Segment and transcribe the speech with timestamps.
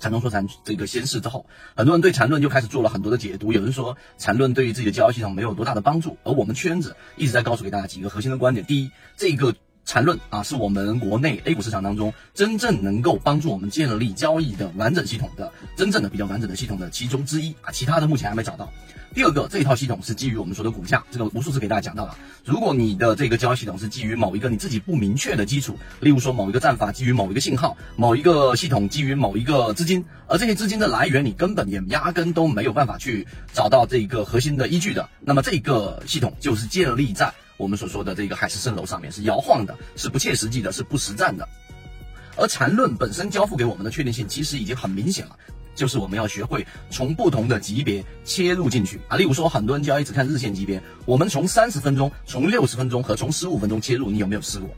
[0.00, 3.52] 禅中说禅这个先世之后，很多人对禅论就开始做了很多的解读。
[3.52, 8.64] 有人说禅论对于自己的交易系统没有多大的帮助，而我们圈子一直在告诉给大家几个核心的观点。
[8.66, 18.70] 第一，这个缠论啊是我们国内 A 股市场当中真正能够帮助我们建立交易的完整系统的真正的比较完整的系统的其中之一啊，其他的目前还没找到。
[19.12, 22.16] 第二个，这一套系统是基于我们说的股价，这个无数次给大家讲到了。
[22.44, 41.46] 如果你的这个交易系统是基于某一个你自己不明确的基础，例如说某一个战法基于某一个信号，某一个系统基于某一个资金，而这些资金的来源你根本也压根都没有办法去找到这个核心的依据的，那么这个系统就是建立在我们所说的这个海市蜃楼上面，是摇晃的，是不切实际的，是不实战的。
[42.38, 45.36] 而缠论本身交付给我们的确定性，其实已经很明显了。
[45.74, 54.68] 就是我们要学会从不同的级别切入进去啊，例如说很多人交易只看日线级别，我们从三十分钟、从六十分钟和从十五分钟切入，你有没有试过？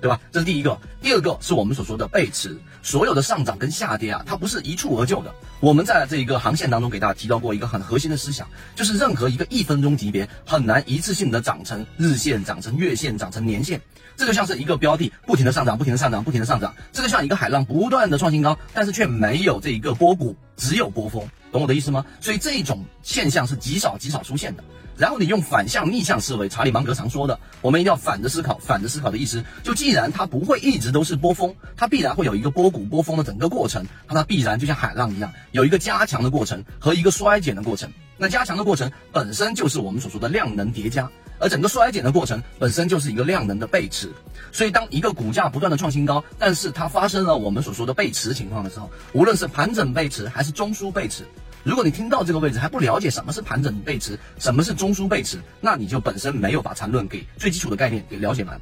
[0.00, 0.20] 对吧？
[0.30, 0.78] 这是第一个。
[1.00, 5.32] 第二个是我们所说的背驰，所有的上涨跟下跌啊，它不是一蹴而就的。
[5.60, 13.80] 我们在这一个航线当中给大家提到过一个很核心的思想，就是任何一个一分钟级别很难一次性的涨成日线、涨成月线、涨成年线。
[14.16, 22.04] 这就像是一个标的不停的上涨、不停的上涨、不停的上涨，这就像一个海浪不断的创新高，但是却没有这一个波谷，只有波峰，懂我的意思吗？
[22.20, 24.64] 所以这种现象是极少极少出现的。
[24.96, 28.58] 然后你用反向逆向思维，查理芒格常说的，我们一定要反着思考。
[28.58, 37.88] 反着思考的意思，就既然它不会一直都是波峰，它必然会有一个波谷波峰的整个过程，那它必然就像海浪一样，有一个加强的过程和一个衰减的过程。
[38.16, 41.08] 那加强的过程本身就是我们所说的量能叠加，
[41.38, 44.10] 而整个衰减的过程本身就是一个量能的背驰。
[44.50, 51.24] 所以当一个股价不断的创新高，但是它发生了我们所说的背驰情况的时候，无论是盘整背驰还是中枢背驰。
[51.64, 58.58] 如果你听到这个位置还不了解什么是盘整背驰，什么是中枢背驰，那你就本身没有把缠论给最基础的概念给了解完。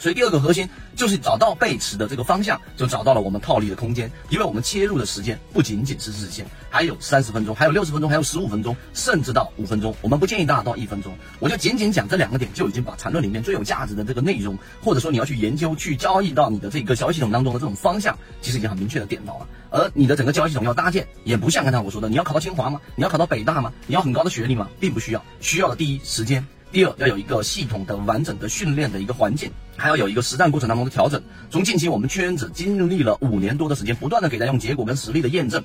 [0.00, 4.10] 所以第二个核心就是找到背驰的这个方向，就找到了我们套利的空间。
[4.30, 5.38] 因为我们切入的时间。
[5.52, 9.94] 不仅仅是日线，还有三十分钟，还有六十分钟，还有十五分钟，甚至到五分钟。
[10.00, 19.46] 我们不建议大家到一分钟，我就仅仅讲这两个点，就已经把缠论里面最有价值的这个内容，或者说你要去研究、去交易到你的这个交易系统当中的这种方向，其实已经很明确的点到了。
[19.70, 22.80] 而你的整个交易系统要搭建，也不像刚才我说的，你要考到清华吗？
[22.94, 23.72] 你要考到北大吗？
[23.86, 24.68] 你要很高的学历吗？
[24.78, 25.22] 并不需要。
[25.40, 26.46] 需要的第一时间。
[26.72, 31.20] 第二，要有一个系统的、完整的训练的一个环境，还要有一个实战过程当中的调整。
[31.50, 35.64] 从近期我们圈子经历了五年多的时间，不断的给大家用结果跟实力的验证，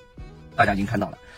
[0.55, 1.17] 大家已经看到了。